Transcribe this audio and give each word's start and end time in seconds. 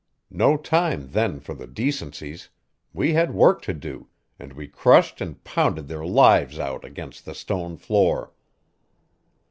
No 0.31 0.57
time 0.57 1.09
then 1.09 1.39
for 1.39 1.53
the 1.53 1.67
decencies; 1.67 2.49
we 2.91 3.13
had 3.13 3.35
work 3.35 3.61
to 3.61 3.71
do, 3.75 4.07
and 4.39 4.51
we 4.51 4.67
crushed 4.67 5.21
and 5.21 5.43
pounded 5.43 5.87
their 5.87 6.03
lives 6.07 6.57
out 6.57 6.83
against 6.83 7.23
the 7.23 7.35
stone 7.35 7.77
floor. 7.77 8.33